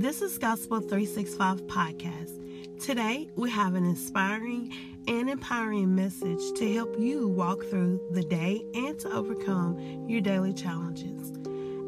This 0.00 0.22
is 0.22 0.38
Gospel 0.38 0.80
365 0.80 1.66
Podcast. 1.66 2.80
Today, 2.82 3.28
we 3.36 3.50
have 3.50 3.74
an 3.74 3.84
inspiring 3.84 4.72
and 5.06 5.28
empowering 5.28 5.94
message 5.94 6.40
to 6.56 6.72
help 6.72 6.98
you 6.98 7.28
walk 7.28 7.62
through 7.66 8.00
the 8.12 8.22
day 8.22 8.64
and 8.74 8.98
to 9.00 9.12
overcome 9.12 10.08
your 10.08 10.22
daily 10.22 10.54
challenges. 10.54 11.34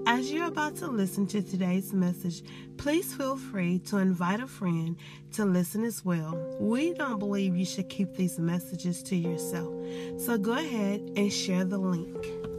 As 0.07 0.31
you're 0.31 0.49
about 0.49 0.77
to 0.77 0.89
listen 0.89 1.27
to 1.29 1.41
today's 1.41 1.95
message, 1.95 2.43
please 2.77 3.15
feel 3.15 3.39
free 3.39 3.79
to 3.87 3.97
invite 3.97 4.41
a 4.41 4.47
friend 4.47 4.95
to 5.33 5.47
listen 5.47 5.83
as 5.83 6.05
well. 6.05 6.37
We 6.61 6.93
don't 6.93 7.19
believe 7.19 7.57
you 7.57 7.65
should 7.65 7.89
keep 7.89 8.15
these 8.15 8.39
messages 8.39 9.03
to 9.05 9.17
yourself, 9.17 9.73
so 10.19 10.37
go 10.37 10.53
ahead 10.53 11.01
and 11.17 11.33
share 11.33 11.65
the 11.65 11.79
link. 11.79 12.52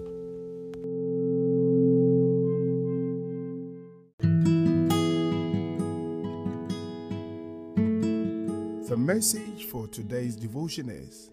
The 8.87 8.97
message 8.97 9.67
for 9.67 9.87
today's 9.87 10.35
devotion 10.35 10.89
is 10.89 11.29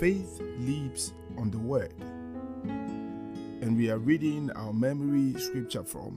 Faith 0.00 0.40
Leaps 0.58 1.12
on 1.36 1.50
the 1.50 1.58
Word. 1.58 1.92
And 3.60 3.76
we 3.76 3.90
are 3.90 3.98
reading 3.98 4.50
our 4.52 4.72
memory 4.72 5.38
scripture 5.38 5.84
from 5.84 6.16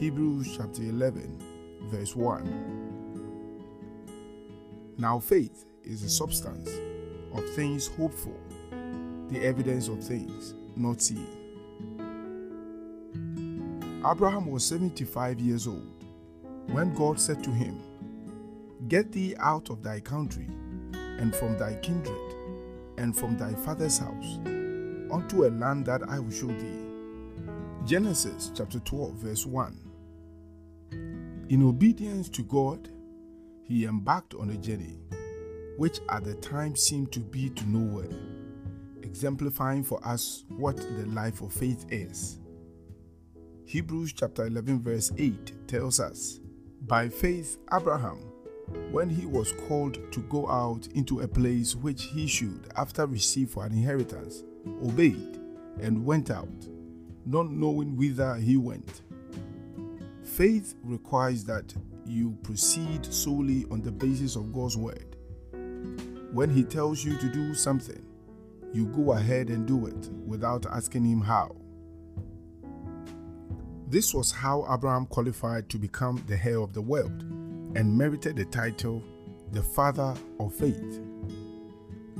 Hebrews 0.00 0.56
chapter 0.56 0.82
11, 0.82 1.38
verse 1.84 2.16
1. 2.16 4.96
Now, 4.98 5.20
faith 5.20 5.64
is 5.84 6.02
the 6.02 6.08
substance 6.08 6.68
of 7.32 7.48
things 7.50 7.86
hoped 7.86 8.18
for, 8.18 8.34
the 9.28 9.44
evidence 9.44 9.86
of 9.86 10.02
things 10.02 10.54
not 10.74 11.00
seen. 11.00 11.28
Abraham 14.04 14.50
was 14.50 14.66
75 14.66 15.38
years 15.38 15.68
old 15.68 16.02
when 16.66 16.92
God 16.94 17.20
said 17.20 17.44
to 17.44 17.50
him, 17.50 17.80
Get 18.88 19.12
thee 19.12 19.34
out 19.38 19.68
of 19.68 19.82
thy 19.82 20.00
country, 20.00 20.48
and 21.18 21.34
from 21.34 21.58
thy 21.58 21.74
kindred, 21.76 22.34
and 22.96 23.16
from 23.16 23.36
thy 23.36 23.52
father's 23.52 23.98
house, 23.98 24.38
unto 25.12 25.44
a 25.44 25.50
land 25.50 25.84
that 25.84 26.02
I 26.08 26.18
will 26.18 26.30
show 26.30 26.46
thee. 26.46 26.80
Genesis 27.84 28.50
chapter 28.54 28.80
12, 28.80 29.12
verse 29.14 29.44
1. 29.44 29.78
In 31.50 31.62
obedience 31.62 32.30
to 32.30 32.42
God, 32.42 32.88
he 33.62 33.84
embarked 33.84 34.34
on 34.34 34.50
a 34.50 34.56
journey, 34.56 34.98
which 35.76 36.00
at 36.08 36.24
the 36.24 36.34
time 36.34 36.74
seemed 36.74 37.12
to 37.12 37.20
be 37.20 37.50
to 37.50 37.68
nowhere, 37.68 38.08
exemplifying 39.02 39.84
for 39.84 40.00
us 40.06 40.44
what 40.48 40.76
the 40.76 41.06
life 41.06 41.42
of 41.42 41.52
faith 41.52 41.84
is. 41.90 42.38
Hebrews 43.66 44.14
chapter 44.14 44.46
11, 44.46 44.82
verse 44.82 45.12
8 45.18 45.68
tells 45.68 46.00
us, 46.00 46.40
By 46.86 47.08
faith, 47.10 47.58
Abraham 47.72 48.29
when 48.90 49.08
he 49.08 49.26
was 49.26 49.52
called 49.68 49.98
to 50.12 50.20
go 50.22 50.48
out 50.48 50.86
into 50.88 51.20
a 51.20 51.28
place 51.28 51.74
which 51.74 52.04
he 52.04 52.26
should 52.26 52.68
after 52.76 53.06
receive 53.06 53.50
for 53.50 53.64
an 53.64 53.72
inheritance, 53.72 54.42
obeyed 54.84 55.38
and 55.80 56.04
went 56.04 56.30
out, 56.30 56.48
not 57.24 57.50
knowing 57.50 57.96
whither 57.96 58.34
he 58.34 58.56
went. 58.56 59.02
Faith 60.24 60.74
requires 60.82 61.44
that 61.44 61.72
you 62.04 62.36
proceed 62.42 63.04
solely 63.12 63.64
on 63.70 63.80
the 63.82 63.92
basis 63.92 64.36
of 64.36 64.52
God's 64.52 64.76
word. 64.76 65.16
When 66.32 66.50
he 66.50 66.62
tells 66.62 67.04
you 67.04 67.16
to 67.18 67.28
do 67.28 67.54
something, 67.54 68.04
you 68.72 68.86
go 68.86 69.12
ahead 69.12 69.48
and 69.48 69.66
do 69.66 69.86
it 69.86 70.10
without 70.26 70.66
asking 70.66 71.04
him 71.04 71.20
how. 71.20 71.56
This 73.88 74.14
was 74.14 74.30
how 74.30 74.64
Abraham 74.72 75.06
qualified 75.06 75.68
to 75.70 75.78
become 75.78 76.22
the 76.28 76.38
heir 76.44 76.60
of 76.60 76.72
the 76.72 76.80
world 76.80 77.24
and 77.74 77.96
merited 77.96 78.36
the 78.36 78.44
title 78.46 79.02
the 79.52 79.62
Father 79.62 80.14
of 80.38 80.54
Faith. 80.54 81.00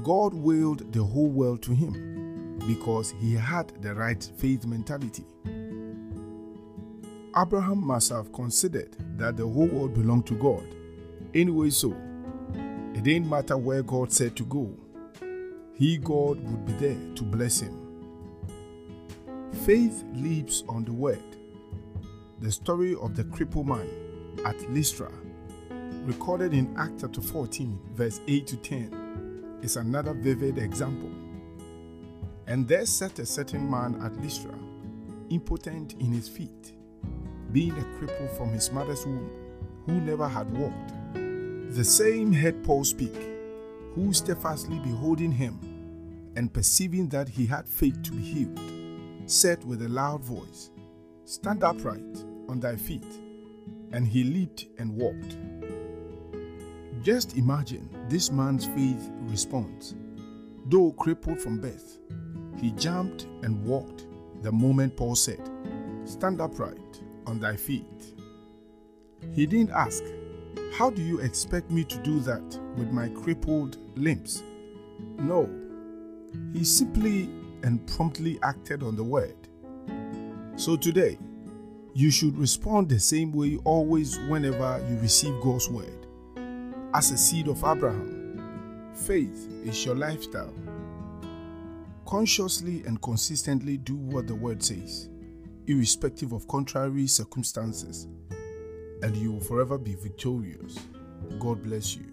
God 0.03 0.35
willed 0.35 0.93
the 0.93 1.03
whole 1.03 1.29
world 1.29 1.63
to 1.63 1.75
him 1.75 2.59
because 2.67 3.13
he 3.21 3.35
had 3.35 3.69
the 3.83 3.95
right 3.95 4.23
faith 4.37 4.67
mentality. 4.67 5.25
Abraham 7.37 7.87
must 7.87 8.11
have 8.11 8.33
considered 8.33 8.97
that 9.17 9.37
the 9.37 9.47
whole 9.47 9.67
world 9.67 9.95
belonged 9.95 10.27
to 10.27 10.35
God. 10.35 10.65
Anyway, 11.35 11.71
so 11.71 11.95
it 12.95 13.05
didn't 13.05 13.29
matter 13.29 13.57
where 13.57 13.83
God 13.83 14.13
said 14.13 14.37
to 14.37 14.45
go, 14.45 14.75
he, 15.75 15.97
God, 15.97 16.43
would 16.45 16.67
be 16.67 16.73
there 16.75 17.15
to 17.15 17.23
bless 17.23 17.61
him. 17.61 17.77
Faith 19.65 20.05
leaps 20.15 20.65
on 20.69 20.85
the 20.85 20.93
word. 20.93 21.23
The 22.41 22.51
story 22.51 22.97
of 22.97 23.15
the 23.15 23.25
crippled 23.25 23.69
man 23.69 23.89
at 24.45 24.59
Lystra 24.71 25.11
recorded 26.11 26.53
in 26.55 26.75
Acts 26.77 27.03
chapter 27.03 27.21
14, 27.21 27.79
verse 27.95 28.21
8 28.27 28.45
to 28.49 28.57
10, 28.57 29.61
is 29.63 29.77
another 29.77 30.13
vivid 30.13 30.59
example. 30.59 31.09
And 32.49 32.67
there 32.67 32.85
sat 32.85 33.21
a 33.21 33.25
certain 33.25 33.71
man 33.71 33.95
at 34.03 34.21
Lystra, 34.21 34.59
impotent 35.29 35.93
in 36.01 36.11
his 36.11 36.29
feet, 36.29 36.73
being 37.53 37.71
a 37.71 37.85
cripple 37.97 38.29
from 38.37 38.49
his 38.49 38.73
mother's 38.73 39.07
womb, 39.07 39.31
who 39.87 40.01
never 40.01 40.27
had 40.27 40.51
walked. 40.59 40.95
The 41.77 41.85
same 41.85 42.33
heard 42.33 42.65
Paul 42.65 42.83
speak, 42.83 43.15
who 43.95 44.13
steadfastly 44.13 44.81
beholding 44.81 45.31
him, 45.31 45.61
and 46.35 46.53
perceiving 46.53 47.09
that 47.11 47.29
he 47.29 47.47
had 47.47 47.69
faith 47.69 48.03
to 48.03 48.11
be 48.11 48.23
healed, 48.23 48.61
said 49.27 49.65
with 49.65 49.81
a 49.83 49.89
loud 49.89 50.25
voice, 50.25 50.73
Stand 51.25 51.63
upright 51.63 52.25
on 52.49 52.59
thy 52.59 52.75
feet. 52.75 53.07
And 53.93 54.09
he 54.09 54.25
leaped 54.25 54.67
and 54.79 54.97
walked. 54.97 55.37
Just 57.03 57.39
imagine 57.39 57.89
this 58.11 58.31
man's 58.31 58.67
faith 58.67 59.11
response. 59.21 59.95
Though 60.67 60.93
crippled 60.93 61.41
from 61.41 61.59
birth, 61.59 61.99
he 62.59 62.73
jumped 62.73 63.23
and 63.43 63.65
walked 63.65 64.07
the 64.43 64.53
moment 64.53 64.99
Paul 64.99 65.15
said, 65.15 65.41
Stand 66.05 66.43
upright 66.43 67.01
on 67.27 67.41
thy 67.41 67.57
feet. 67.57 68.15
He 69.33 69.47
didn't 69.47 69.71
ask, 69.71 70.05
How 70.75 70.91
do 70.91 71.01
you 71.01 71.21
expect 71.21 71.71
me 71.71 71.85
to 71.85 71.97
do 72.03 72.21
that 72.21 72.61
with 72.77 72.93
my 72.93 73.09
crippled 73.09 73.79
limbs? 73.97 74.43
No, 75.19 75.49
he 76.53 76.65
simply 76.65 77.31
and 77.63 77.87
promptly 77.87 78.39
acted 78.43 78.83
on 78.83 78.95
the 78.95 79.05
word. 79.05 79.37
So 80.57 80.77
today, 80.77 81.19
you 81.95 82.11
should 82.11 82.37
respond 82.37 82.91
the 82.91 83.01
same 83.01 83.33
way 83.33 83.59
always 83.65 84.19
whenever 84.29 84.85
you 84.87 84.99
receive 84.99 85.35
God's 85.43 85.69
word 85.71 86.07
as 86.95 87.11
a 87.11 87.17
seed 87.19 87.49
of 87.49 87.59
Abraham. 87.65 88.91
Faith 88.95 89.49
is 89.65 89.85
your 89.85 89.95
lifestyle. 89.95 90.55
Consciously 92.07 92.83
and 92.87 93.01
consistently 93.01 93.77
do 93.77 93.97
what 93.97 94.27
the 94.27 94.35
word 94.35 94.63
says, 94.63 95.09
irrespective 95.67 96.33
of 96.33 96.49
contrary 96.49 97.07
circumstances, 97.07 98.09
and 99.03 99.17
you 99.17 99.33
will 99.33 99.41
forever 99.41 99.79
be 99.79 99.95
victorious. 99.95 100.79
God 101.39 101.63
bless 101.63 101.97
you. 101.97 102.07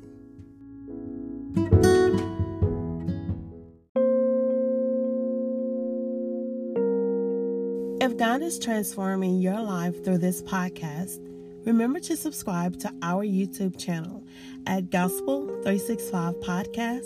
If 8.00 8.16
God 8.16 8.42
is 8.44 8.60
transforming 8.60 9.40
your 9.40 9.60
life 9.60 10.04
through 10.04 10.20
this 10.20 10.44
podcast, 10.44 11.20
remember 11.68 12.00
to 12.00 12.16
subscribe 12.16 12.80
to 12.80 12.94
our 13.02 13.26
YouTube 13.26 13.78
channel 13.78 14.24
at 14.66 14.90
Gospel 14.90 15.48
365 15.64 16.36
Podcast 16.36 17.06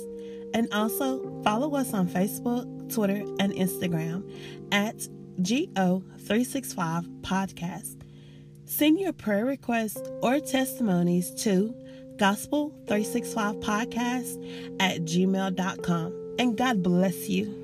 and 0.54 0.72
also 0.72 1.42
follow 1.44 1.76
us 1.76 1.94
on 1.94 2.08
Facebook, 2.08 2.94
Twitter, 2.94 3.24
and 3.40 3.54
Instagram 3.54 4.32
at 4.72 4.98
GO365 5.40 7.22
Podcast. 7.22 8.02
Send 8.66 9.00
your 9.00 9.14
prayer 9.14 9.46
requests 9.46 10.02
or 10.22 10.40
testimonies 10.40 11.34
to 11.44 11.74
Gospel365 12.18 13.64
Podcast 13.64 14.78
at 14.80 15.02
gmail.com. 15.02 16.36
And 16.38 16.56
God 16.56 16.84
bless 16.84 17.28
you. 17.28 17.61